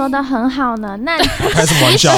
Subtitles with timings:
[0.00, 0.96] 说的很好呢。
[1.04, 2.10] 那开什么玩笑？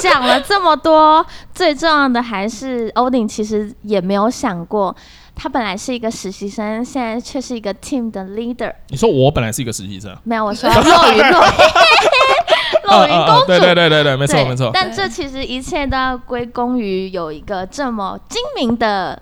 [0.00, 4.94] 讲了这么多，最重要的还是欧顶其实也没有想过，
[5.34, 8.72] 他本来是一个实习生，现在却是一个 team 的 leader。
[8.88, 11.40] 你说我本来是一个实习生，没有，我说落云落
[12.84, 14.70] 露 云公主，对对对对对，没错没错。
[14.72, 19.20] 但这其实一切都要归功于有一个这么精明的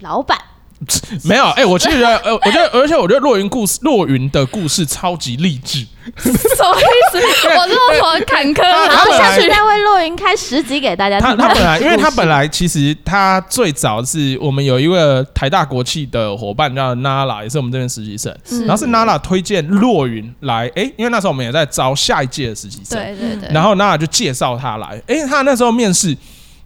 [0.00, 0.38] 老板。
[1.24, 5.86] 没有，哎、我其实觉得，呃，我觉得，而且我觉得落云故事，落云的故事超级励志。
[6.18, 7.18] 什么意思？
[7.48, 11.36] 我这么坎坷然后下去再为洛云开十集给大家听。
[11.36, 14.98] 他他本来，因为他本来来其实他最早是我们有一位
[15.32, 18.34] 台大国际的伙伴叫 Nala，也是我们这边实习生，
[18.66, 26.12] 然后是 Nala 推荐落云来，哎、因为那时候我们也在招下一届的实习生，对对对，然后 Nala 就介绍他来，哎、他那时候面试，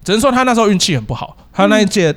[0.02, 2.14] 只能说他那时候运气很不好，他那一届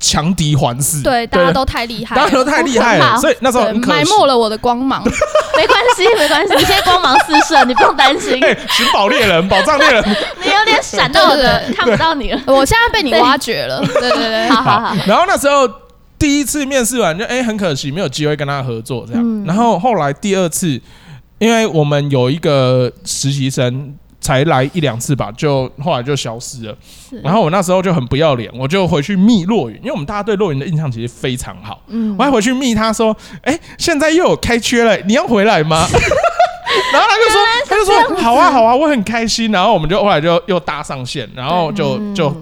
[0.00, 3.98] 强敌环视，对大家都太厉害，大家都太厉害了， 所以那时候对很可惜。
[3.98, 5.02] 埋没了我的光芒。
[5.56, 10.02] 没关系，没关系，你现在光芒四射，你不用担心， 哎，寻宝猎人，宝藏猎人，
[10.42, 12.40] 你有点闪到我的看不到你了。
[12.46, 14.10] 我现在被你挖掘了，对。
[14.10, 15.68] 对对，好好好，然后那时候
[16.18, 19.22] 第一次面试完就哎、很可惜没有机会跟他合作这样。
[19.22, 20.80] 嗯然后后来第二次，
[21.38, 26.74] 因为我们有一个实习生才来一两次吧，就后来就消失了。
[27.22, 31.82] 然后我那时候就很不要脸，我就回去密洛云，因为我们大家对洛云的印象其实非常好。
[31.88, 35.84] 嗯我还回去密他说：“哎、现在又有开缺了，你要回来吗？”
[36.92, 42.34] 然后他就说：“他就说好啊，好啊，我很开心。”然后我们就后来就又搭上线，然后就嗯就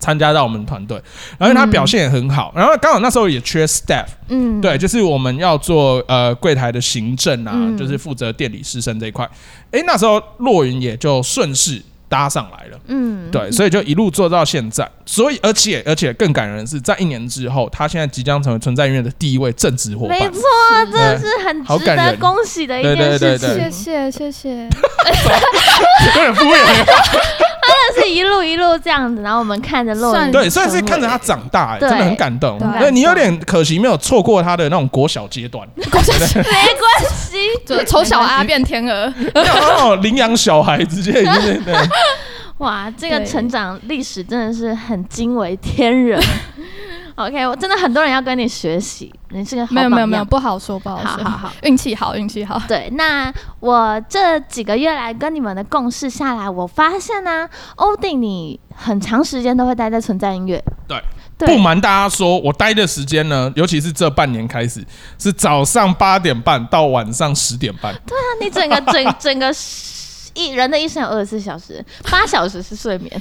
[0.00, 1.00] 参加到我们团队，
[1.38, 9.28] 然后他表现也很好，然后刚好那时候也缺 staff，嗯，对，就是我们要做呃柜台的行政啊，嗯就是负责店里师生这一块。
[9.70, 12.78] 哎，那时候洛云也就顺势搭上来了。
[12.86, 14.90] 嗯，对，所以就一路做到现在。
[15.06, 20.28] 所以，而且而且更感人的是，在一年之后，他现在即将成为存在音乐的第一位正职伙伴没。
[20.30, 20.42] 错，
[20.84, 23.70] 真的是很值得好感人恭喜的一对件对对对事情。
[23.70, 24.68] 谢谢谢谢。
[26.06, 26.56] 有点敷衍。
[27.94, 32.58] 但是一路一路这样子，然后我们看着洛云算对，算是看着他长大、真的很感动。
[32.58, 41.62] 对对你有点可惜，没有错过他的那种国小阶段， 没关系，就从小阿变天鹅，哦，领养小孩直接已经。
[42.58, 46.20] 哇，这个成长历史真的是很惊为天人。
[47.26, 52.60] OK，我真的很多人要跟你学习，你是个好没有没有没有，不好说不好说，好好好，运气好运气好。
[52.66, 60.62] 对，那我这几个月来跟你们的共事下来，我发现呢、欧弟你很长时间都会待在存在音乐。
[60.88, 61.02] 对
[61.38, 64.84] 对不瞒大家说，我待的时间呢，尤其是这半年开始，
[65.18, 67.94] 是早上八点半到晚上十点半。
[68.06, 69.50] 对啊你整个 整整个
[70.34, 73.20] 一人的一生有二十四小时，八小时是睡眠，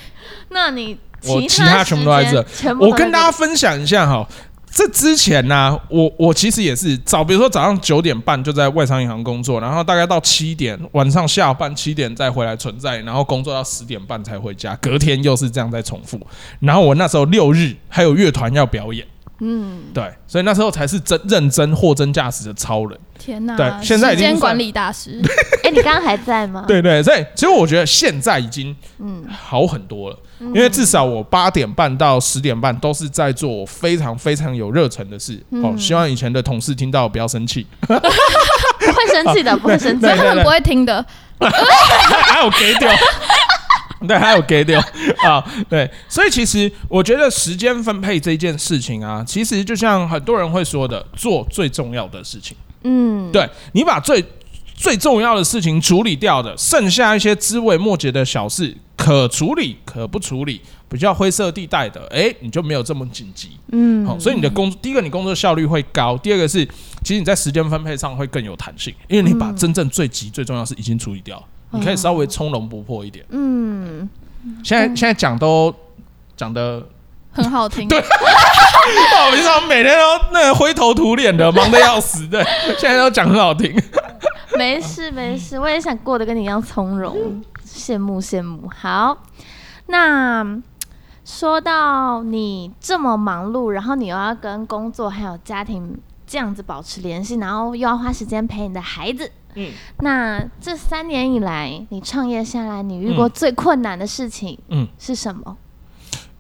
[0.50, 2.46] 那你我其他他全部都在这。
[2.80, 4.28] 我跟大家分享一下哈，
[4.72, 16.20] 这之前呢、我我其实也是早，比如说早上九点半就在外商银行工作，然后大概到七点晚上下班七点再回来存在，然后工作到十点半才回家，隔天又是这样在重复。
[16.60, 19.06] 然后我那时候六日还有乐团要表演，
[19.42, 23.00] 嗯，对，所以那时候才是真认真货真价实的超人。
[23.18, 23.56] 天哪！
[23.58, 25.20] 对现在已经算时间管理大师，
[25.64, 35.36] 哎、你刚刚还在吗？，对对，所以其实我觉得现在已经嗯，好很多了，因为至少我八点半到十点半都是在做非常非常有热忱的事。
[35.50, 40.06] 哦，嗯希望以前的同事听到不要生气，不 会生气的，不会生气。
[40.16, 41.06] 他们不会听的。
[41.40, 42.92] 还有给掉。
[44.08, 44.80] 对，还有给掉
[45.26, 52.56] 啊，对，所以其实我觉得时间分配这件事情啊，其实就像很多人会说的，做最重要的事情。
[52.84, 54.24] 嗯，对你把最
[54.74, 63.50] 最重要的事情处理掉的，剩下一些枝微末节的小事，可处理可不处理，比较灰色地带的，哎，你就没有这么紧急。
[63.74, 66.66] 嗯，好、所以你的工第一个你工作效率会高，第二个是
[67.04, 73.26] 其实你在时间分配上会更有弹性，因为你把真正最急最重要的事已经处理掉了，你可以稍微从容不迫一点。
[73.30, 74.10] 嗯，
[74.64, 75.74] 现在现在讲都
[76.36, 76.84] 讲的，
[77.32, 82.44] 很好听，对 我平常每天都那个灰头土脸的，忙的要死，对，
[82.78, 83.76] 现在都讲很好听。
[84.58, 88.70] 没事没事，我也想过得跟你一样从容，羡慕羡慕。
[88.76, 89.16] 好，
[89.86, 90.46] 那
[91.24, 95.96] 说到你这么忙碌，然后你又要跟工作还有家庭
[96.26, 99.32] 这样子保持联系，然后又要花时间陪你的孩子。
[99.60, 105.58] 嗯那这三年以来，你创业下来，你遇过最困难的事情嗯，是什么？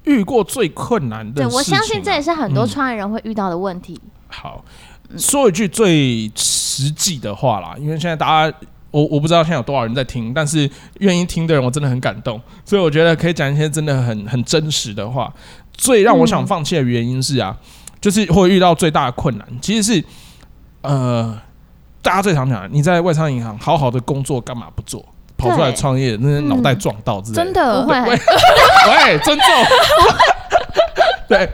[0.04, 4.00] 遇过最困难的对我事情啊相信这也是很多嗯创业人会遇到的问题。
[4.27, 4.63] 好，
[5.18, 8.57] 说一句最实际的话啦，因为现在大家。
[8.92, 10.68] 我我不知道现在有多少人在听，但是
[10.98, 15.31] 愿意听的人我真的很感动，所以我觉得可以讲一些真的很很真实的话。
[15.74, 17.56] 最让我想放弃的原因是啊，
[18.01, 20.04] 就是会遇到最大的困难，其实是
[20.81, 21.39] 呃，
[22.01, 25.04] 大家最常讲的，你在外商银行好好的工作，干嘛不做？
[25.38, 29.48] 跑出来对创业，那些脑袋撞到之类真的不会，喂， 尊重。
[31.30, 31.50] 对，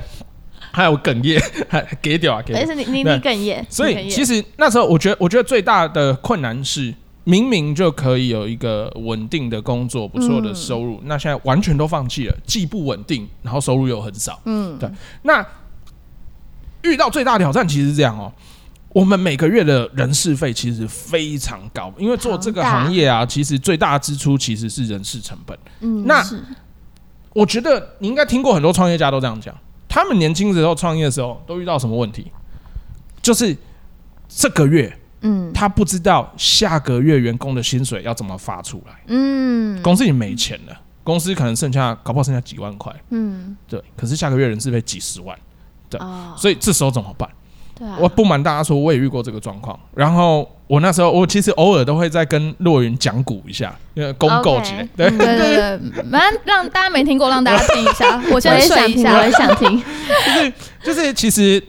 [0.72, 1.40] 还有哽咽，
[1.70, 6.92] 还给掉啊，给但是你你你哽咽，所以其实实那时候，我觉得，我觉得最大的困难是，
[7.26, 14.40] 明明就可以有一个稳定的工作，不错的收入，那现在完全都放弃了，既不稳定，然后收入又很少。
[14.46, 14.90] 嗯对
[15.22, 15.46] 那
[16.82, 18.34] 遇到最大挑战其实是这样哦。
[18.96, 25.60] 我们每个月的人事费其实非常高，因为做这个行业啊，其实最大的支出其实是人事成本。
[25.82, 26.42] 嗯那是。
[27.34, 29.54] 我觉得你应该听过很多创业家都这样讲，
[29.90, 32.32] 他们年轻的时候创业的时候都遇到什么问题？
[33.22, 33.54] 就是
[34.30, 35.52] 这个月嗯。
[35.52, 39.84] 他不知道下个月员工的薪水要怎么发出来，嗯。
[39.84, 43.58] 公司已经没钱了，公司可能剩下搞不好剩下几万块，嗯。
[43.68, 45.38] 对，可是下个月人事费几十万，
[45.90, 47.30] 对哦，所以这时候怎么办？
[47.76, 49.78] 对啊，我不瞒大家说，我也遇过这个状况。
[49.94, 58.22] 然后我那时候，我其实偶尔都会再跟洛云讲股一下，因为公购起来 OK，对嗯对对对，反正让大家没听过，让大家听一下。
[58.30, 59.32] 我我先也想听，睡一下我也。
[59.32, 59.84] 想听，
[60.84, 61.62] 就是其实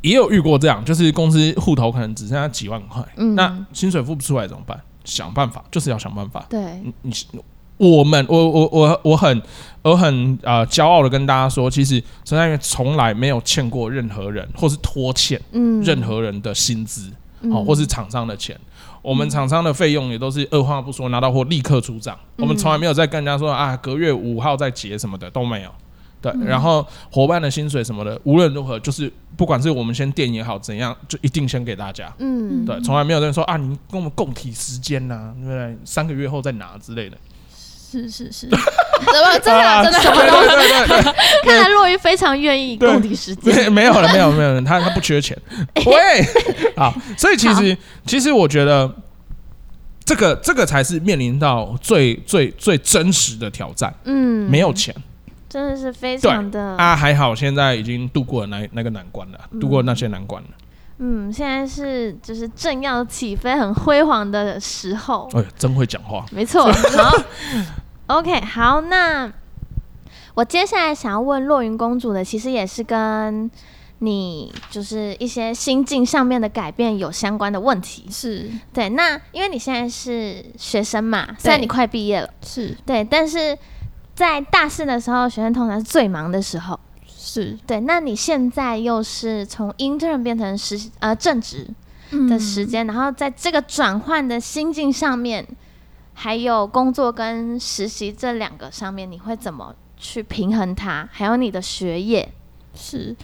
[0.00, 4.80] 也有遇过这样，就是公司户头可能只剩下几万块，嗯那薪水付不出来怎么办？
[5.04, 6.46] 想办法，就是要想办法。
[6.48, 7.40] 对，你你
[7.90, 9.42] 我们我我我我很
[9.82, 17.10] 我很呃骄傲的跟大家说，其实陈三元从来没有欠过任何人，或是拖欠嗯任何人的薪资。
[17.44, 18.56] 嗯哦，或是厂商的钱，
[19.02, 25.70] 我们厂商的费用也都是二话不说拿到货立刻出账，我们从来没有再跟人家说啊隔月五号再结什么的都没有。
[26.20, 32.14] 对，然后伙伴的薪水什么的，无论如何就是不管是我们先垫也好怎样，就一定先给大家。
[32.20, 35.76] 嗯对，从来没有人说啊，你跟我们共体时间呐、对不对？
[35.84, 37.18] 三个月后再拿之类的。
[37.92, 41.12] 是是是， 怎么真的啊真的对对对对对。
[41.44, 42.90] 看来洛伊非常愿意对。
[42.90, 45.36] 共体时间，没有了，没有没有了，他他不缺钱。
[45.84, 46.24] 喂，
[46.74, 48.90] 好，所以其实其实我觉得
[50.04, 54.94] 这个这个才是面临到最最最真实的挑战，嗯，没有钱。
[55.50, 60.48] 真的是非常的，啊，还好现在已经度过了那那个难关了，度过那些难关了。
[60.98, 66.24] 嗯，现在是就是正要起飞、很辉煌的时候，哎，真会讲话。
[66.30, 66.64] 没错。
[66.70, 67.16] 好
[68.18, 69.32] ，OK，好，那
[70.34, 73.50] 我接下来想要问若云公主的，其实也是跟
[73.98, 78.06] 你就是一些心境上面的改变有相关的问题。
[78.10, 83.56] 是对，那因为你现在是学生嘛，虽然你快毕业了，是对，但是
[84.14, 86.78] 在大四的时候，学生通常是最忙的时候。
[87.24, 91.68] 是对，那你现在又是从 intern 变成实习呃正职
[92.28, 95.46] 的时间，然后在这个转换的心境上面，
[96.14, 101.08] 还有工作跟实习这两个上面，你会怎么去平衡它？
[101.12, 102.28] 还有你的学业，
[102.74, 103.14] 是，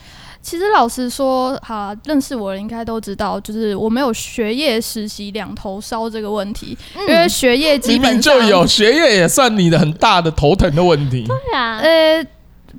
[0.41, 11.27] 其实老实说，哈，认识我的人应该都知道，就是我没有学业实习两头烧这个问题，因为学业基明明本就有学业，也算你的很大的头疼的问题。
[11.27, 12.25] 对啊，呃。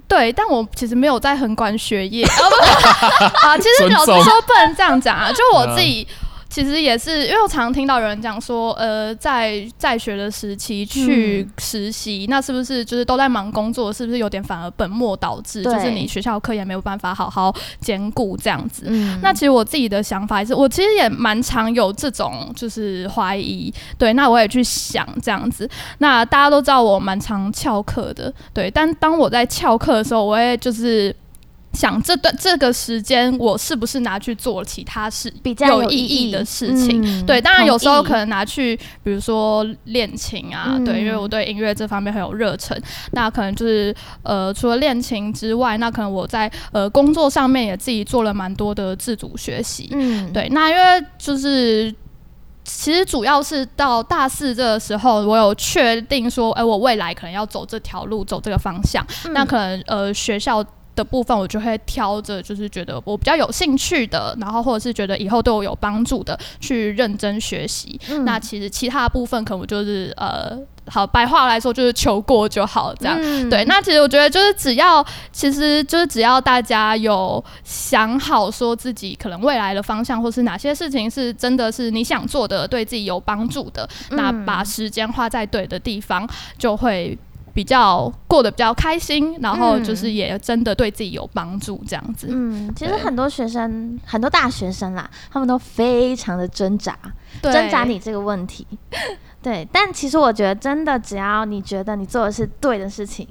[0.07, 6.07] 对，但我其实没有在很管学业啊，不 啊，其实老实重说不能这样讲啊，就我自己。
[6.49, 13.93] 其实也是，因为我常听到有人讲说，呃，在在学的时期去实习，那是不是就是都在忙工作？
[13.93, 15.63] 是不是有点反而本末倒置？
[15.63, 18.85] 就是你学校课也没有办法好好兼顾这样子。
[18.87, 25.69] 嗯那其实我自己的想法也是，我其实也蛮常有这种就是怀疑，对，那我也去想这样子。
[25.99, 31.15] 那大家都知道我蛮常翘课的，对，但当我在翘课的时候，我也就是。
[31.73, 37.01] 想这段这个时间，我是不是拿去做其他事比较有有意义的事情？
[37.03, 42.75] 嗯对，当然有时候可能拿去，比如说练琴啊，嗯对，因为我对音乐这方面很有热忱。
[43.11, 49.89] 那可能就是呃，除了练琴之外，那可能我在呃工作上面也自己做了蛮多的自主学习。
[49.91, 51.93] 嗯，对，那因为就是。
[52.65, 59.03] 其实主要是到大四这个时候，我有确定说，哎、我未来可能要走这条路，走这个方向。
[59.25, 60.63] 嗯那可能呃学校
[60.99, 67.99] 的部分，我就会挑着就是觉得我比较有兴趣的，然后或者是觉得以后对我有帮助的，去认真学习。
[68.09, 73.17] 嗯那其实其他的部分，可能我就是呃，好白话来说就是求过就好这样。
[73.21, 86.27] 嗯对，那其实我觉得就是只要，其实就是只要大家有想好说自己可能未来的方向，或是哪些事情是真的是你想做的，对自己有帮助的，那嗯把时间花在对的地方，
[86.57, 87.17] 就会
[87.59, 92.27] 比较过得比较开心，然后就是也真的对自己有帮助，这样子。
[92.31, 96.97] 嗯，其实很多学生，很多大学生啦，他们都非常的挣扎，
[97.41, 98.65] 挣扎你这个问题。
[99.43, 103.27] 对，但其实我觉得，真的只要你觉得你做的是对的事情，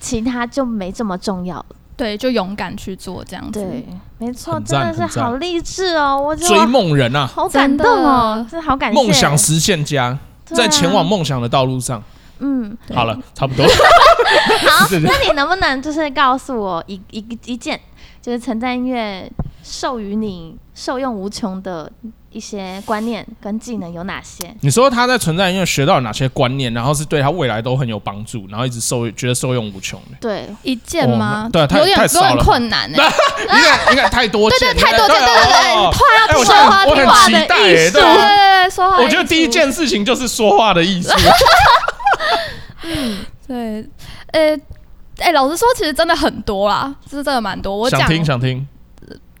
[0.00, 1.66] 其他就没这么重要了。
[1.94, 3.60] 对，就勇敢去做这样子。
[3.60, 6.18] 对，没错，真的是好励志哦！
[6.18, 12.02] 我觉追梦人啊，好感动哦，真的好感谢梦想实现家，在前往梦想的道路上。
[12.40, 13.66] 嗯，好了，差不多。
[14.68, 17.80] 好，对对那你能不能就是告诉我一一一件，
[18.20, 19.30] 就是存在音乐
[19.62, 21.90] 授予你受用无穷的
[22.30, 24.54] 一些观念跟技能有哪些？
[24.60, 30.16] 你说他在存在音乐学到了哪些观念，然后是对他未来都很有帮助，然后一直受觉得受用无穷的？
[30.20, 31.50] 对，一件吗哦？
[31.50, 33.12] 对啊有点困难哎。
[33.48, 35.98] 应该应该太多件，对太多件对对对对哦话
[36.34, 41.10] 要说话的期待艺术对对对对，说话我觉得第一件事情就是说话的艺术。
[43.46, 43.88] 对，
[44.32, 44.58] 呃，
[45.18, 47.76] 哎，老实说，其实真的很多啦，是真的蛮多。
[47.76, 48.66] 我想，听想听，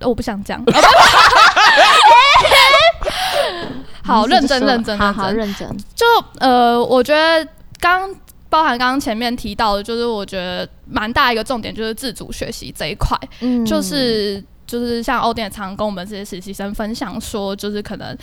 [0.00, 0.62] 我不想讲。
[4.02, 5.68] 好，认真认真好好认真。
[5.68, 6.06] 认真，就
[6.38, 7.46] 呃，我觉得
[7.78, 8.08] 刚
[8.48, 13.18] 包含刚刚前面提到的，就是我觉得蛮大一个重点，就是自主学习这一块。
[13.40, 18.16] 嗯就是就是像欧典常跟我们这些实习生分享说，就是可能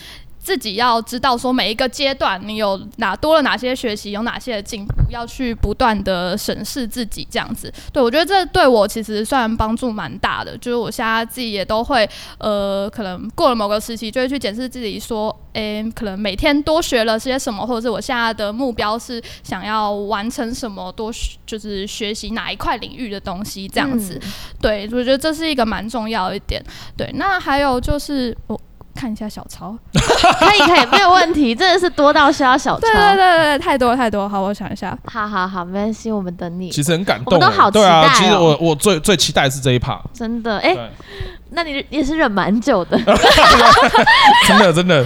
[0.46, 7.72] 自己要知道说每一个阶段你有哪多了哪些学习，有哪些的进步，要去不断的审视自己这样子。
[7.92, 21.10] 对我觉得这对我其实算帮助蛮大的，就是我现在自己也都会呃，可能过了某个时期就会去检视自己说，诶、可能每天多学了些什么，或者是我现在的目标是想要完成什么，多
[21.44, 24.20] 就是学习哪一块领域的东西这样子。
[24.60, 26.64] 对，我觉得这是一个蛮重要一点。
[26.96, 28.60] 对，那还有就是我
[28.96, 32.92] 看一下小抄， 可以可以，没有问题，真的是多到需要小抄对。
[32.92, 34.28] 对对对，太多太多。
[34.28, 34.96] 好，我想一下。
[35.04, 36.70] 好好好，没关系，我们等你。
[36.70, 37.36] 其实很感动欸。
[37.36, 40.00] 我们都好对啊，期待哦其实我我最最期待的是这一 part。
[40.12, 40.90] 真的，哎、对，
[41.50, 42.98] 那你也是忍蛮久的。
[44.48, 45.04] 真 的真的，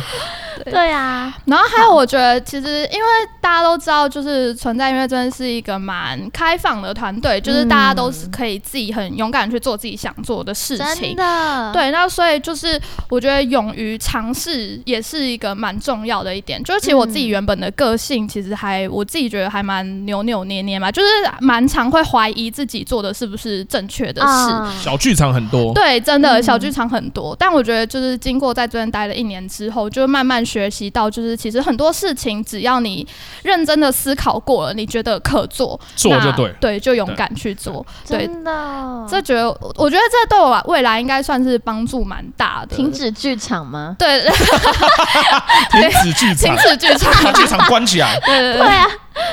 [0.64, 3.09] 对啊，然后还有，我觉得其实因为
[3.40, 11.17] 大家都知道，就是存在音乐真的是一个蛮开放的团队，就是大家都是可以自己很勇敢去做自己想做的事真情。
[11.17, 16.62] 的，对，那所以就是我觉得勇于尝试也是一个蛮重要的一点。
[16.62, 21.09] 就是其实我自己原本的个性，其实还我自己觉得还蛮扭扭捏捏嘛，就是
[21.40, 24.26] 蛮常会怀疑自己做的是不是正确的事。
[24.26, 25.73] 啊小剧场很多。
[25.75, 33.07] 对，真的嗯小剧场很多，但我觉得就是经过在这边待了一年之后，就慢慢学习到，就是其实很多事情只要你
[33.45, 37.87] 认真的思考过了，你觉得可做，做就对对，就勇敢去做。
[38.09, 42.75] 对，真的，这觉得我觉得这对我未来应该算是帮助蛮大的。
[42.75, 43.95] 停止剧场吗？
[43.97, 44.23] 对，
[45.71, 48.19] 停止剧场， 停止剧场，把剧场关起来。
[48.26, 48.66] 对对对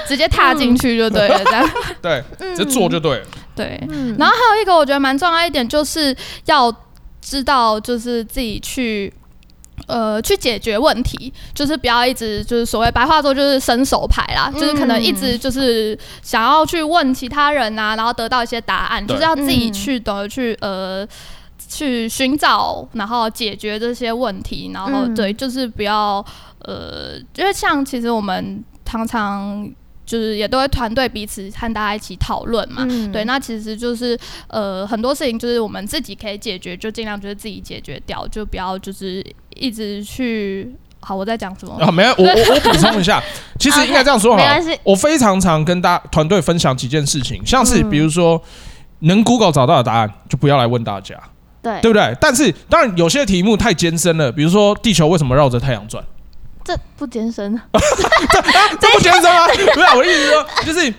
[0.05, 1.69] 直接踏进去就对了，这样
[2.01, 3.25] 对，直接做就对了。
[3.55, 3.81] 对。
[3.89, 6.73] 嗯然后还有一个我觉得蛮重要一点，就是要
[7.21, 9.11] 知道，就是自己去。
[9.85, 21.07] 呃，去解决问题，就是不要一直就是所谓白话说就是伸手牌啦，就是可能一直就是想要去问其他人啊，然后得到一些答案，就是要自己嗯去懂得去呃
[21.69, 25.15] 去寻找，然后解决这些问题，然后嗯。
[25.15, 26.25] 对，就是不要
[26.65, 29.69] 呃，因为像其实我们常常
[30.05, 33.11] 就是也都会团队彼此和大家一起讨论嘛，嗯。
[33.11, 34.17] 对，那其实就是
[34.47, 39.23] 呃很多事情就是我们自己可以解决，就尽量就是自己解决掉，就不要就是
[39.57, 40.73] 一直去。
[40.99, 41.73] 好，我在讲什么？
[41.79, 43.21] 啊，没有，我我我补充一下，
[43.59, 48.41] 其实应该这样说哈没关系，我非常常跟大团队分享几件事情，像是嗯比如说
[49.01, 51.15] 能 Google 找到的答案，就不要来问大家，
[51.61, 52.13] 对对不对？
[52.19, 56.03] 但是当然有些题目太艰深了，比如说地球为什么绕着太阳转，
[56.65, 57.53] 这不艰深，
[58.81, 59.47] 这不艰深啊？
[59.47, 60.93] 不是啊，我的意思说，就是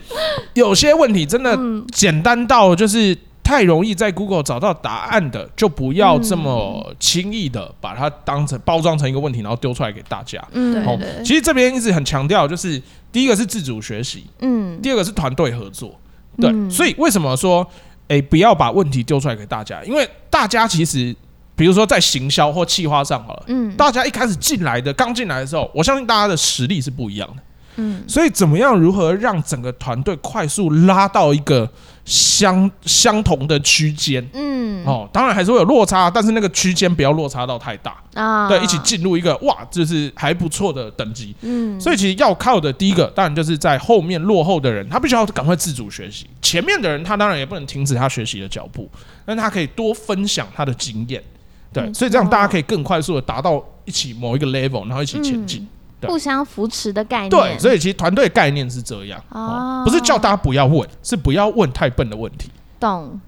[0.55, 3.15] 有些问题真的嗯简单到就是
[3.49, 10.39] 太容易在 Google 找到答案的，就不要这么轻易的把它当成包装成一个问题，然后丢出来给大家。
[10.53, 12.79] 嗯对哦，其实这边一直很强调，就是
[13.11, 15.99] 第一个是自主学习，嗯，第二个是团队合作。
[16.39, 17.67] 对，嗯所以为什么说，
[18.09, 19.83] 哎、不要把问题丢出来给大家？
[19.83, 21.17] 因为大家其实，
[21.57, 27.43] 比如说在行销或企划上好了，嗯大家一开始进来的，刚进来的时候，我相信大家的实力是不一样的。
[27.81, 31.71] 嗯所以怎么样如何让整个团队快速拉到一个
[32.09, 34.27] 相相同的区间？
[34.33, 37.97] 嗯哦，当然还是会有落差，但是那个区间不要落差到太大。
[38.15, 41.35] 啊对，一起进入一个哇，就是还不错的等级。
[41.43, 48.91] 嗯所以其实要靠的第一个，当然就是在后面落后的人，他必须要赶快自主学习；前面的人，他当然也不能停止他学习的脚步，
[49.27, 51.23] 但他可以多分享他的经验。
[51.71, 55.61] 对，所以这样大家可以更快速的达到一起某一个 level，然后一起前进。
[55.61, 59.21] 对互相扶持的概念，对，所以其实团队概念是这样，
[59.85, 62.51] 不是叫大家不要问，是不要问太笨的问题。
[62.79, 63.21] 懂。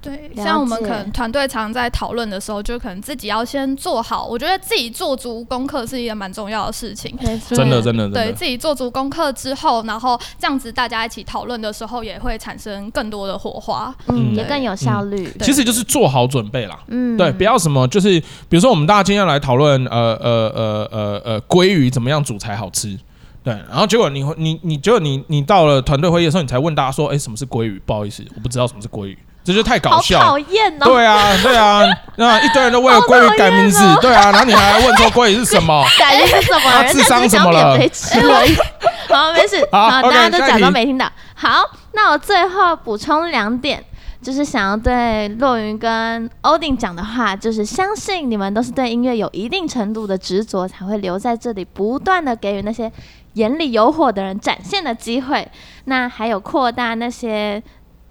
[0.00, 4.26] 对，像我们可能团队常在讨论的时候，就可能自己要先做好。
[4.26, 7.16] 我觉得自己做足功课是一个蛮重要的事情。
[7.48, 13.94] 真的真的真的，对自己做足功课之后，然后这样子大家一起讨论的时候，也会产生更多的火花。
[14.06, 15.28] 嗯，嗯也更有效率。
[15.40, 16.78] 其实就是做好准备啦。
[16.86, 22.96] 嗯，对，不要什么，就是比如说我们大家今天要来讨论，呃呃呃呃呃，鲑鱼怎么样煮才好吃？
[23.42, 27.80] 对，然后结果你会你你结果你你到了团队会议的时候，你才问大家说，哎，什么是鲑鱼？
[27.86, 30.26] 不好意思，我不知道什么是鲑鱼，这就太搞笑了。
[30.26, 30.84] 讨厌哦。
[30.84, 31.82] 对啊，对啊，
[32.16, 35.82] 那一堆人都为了鲑鱼改名字对啊，然后你还问说鲑鱼是什么？
[35.98, 36.70] 改名是什么？
[36.70, 37.78] 人啊智商怎么了。
[39.08, 39.66] 好，没事。
[39.72, 41.10] 好大家都假装没听到。
[41.34, 43.82] 好，那我最后补充两点，
[44.20, 52.92] 就是想要对洛云跟欧丁讲的话，就是相信你们都是对音乐有一定程度的执着，才会留在这里，不断的给予那些
[53.32, 55.48] 眼里有火的人展现的机会。
[55.84, 57.62] 那还有扩大那些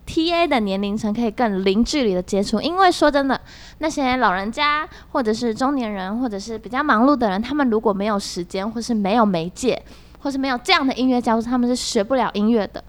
[0.07, 2.59] T A 的年龄层，可以更零距离的接触。
[2.61, 3.39] 因为说真的，
[3.79, 9.79] 那些老人家或者是中年人，或者是比较忙碌的人，他们如果没有时间，或是没有媒介，
[10.19, 12.83] 或是没有这样的音乐教室，他们是学不了音乐的。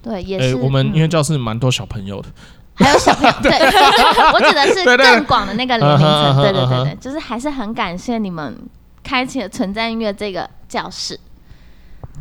[0.00, 0.56] 对，也哎，是。
[0.56, 2.28] 我们嗯音乐教室蛮多小朋友的，
[2.74, 3.50] 还有小朋友，对，
[4.32, 6.40] 我指的是更广的那个年龄层。
[6.40, 8.56] 对对对对，就是还是很感谢你们
[9.02, 11.18] 开启了存在音乐这个教室。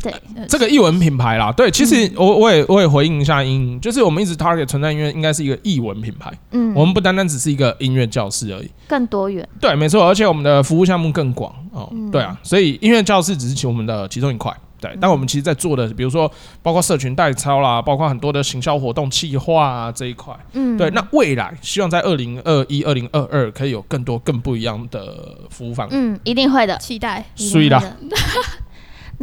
[0.04, 8.70] 对，呃这个艺文品牌啦，对，其实我我也我也回应一下音，就是我们一直 target 存在音乐应该是一个艺文品牌，嗯，我们不单单只是一个音乐教室而已。
[8.88, 9.48] 更多元。
[9.60, 11.90] 对，没错，而且我们的服务项目更广哦。
[11.94, 14.54] 嗯对啊，所以音乐教室只是其我们的其中一块。
[14.82, 16.30] 对，但我们其实在做的，比如说
[16.62, 20.38] 包括社群代操啦，包括很多的行销活动企划啊这一块。
[20.52, 25.96] 嗯，对，那未来希望在二零二一、二零二二可以有更多更不一样的服务方式。
[25.98, 26.78] 嗯，一定会的。
[26.80, 27.24] 期待。
[27.34, 27.82] 所以啦，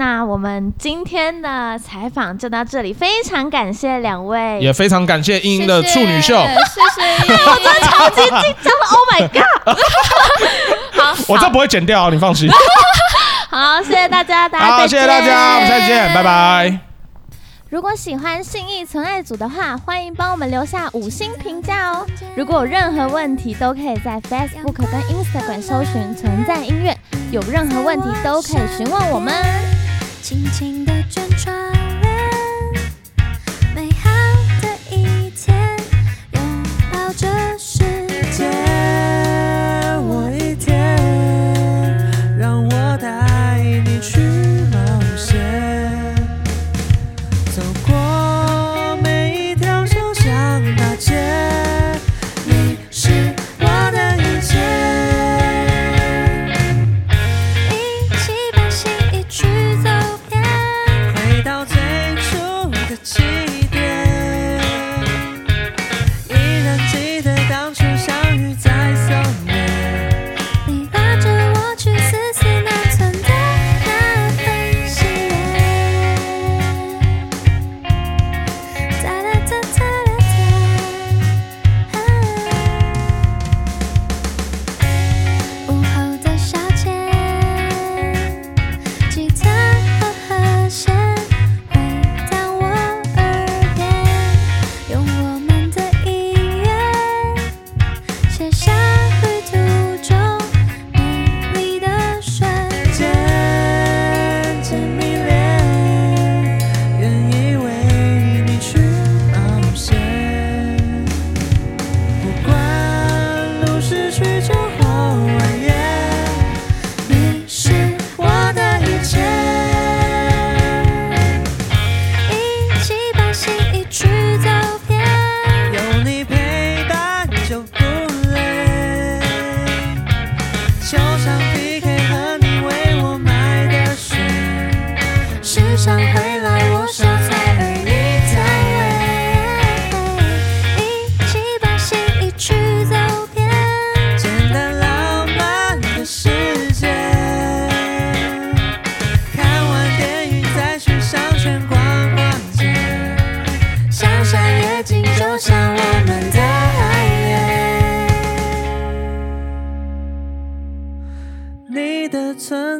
[0.01, 7.35] 那我们今天的采访就到这里，非常感谢两位，也非常感谢英英的处女秀，谢谢。
[7.35, 9.45] 我真的超级紧张的，Oh my god！
[10.99, 12.49] 好，我这不会剪掉，你放心。
[13.51, 16.79] 好，谢谢大家，大家好，再谢谢大家，我们下次见，拜拜。
[17.69, 22.07] 如果喜欢信义存爱组的话，欢迎帮我们留下五星评价哦。
[22.35, 26.97] 如果有任何问题，都可以在 Facebook 跟 Instagram 搜寻“存在音乐”，
[27.31, 29.70] 有任何问题都可以询问我们。
[30.31, 31.80] 轻轻地卷转。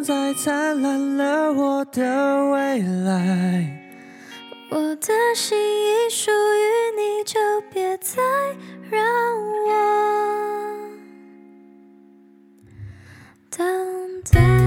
[0.03, 3.81] 在灿烂了我的未来。
[4.71, 7.39] 我的心已属于你就
[7.73, 8.23] 别再
[8.91, 9.03] 让
[9.67, 9.71] 我
[13.51, 14.60] 等待。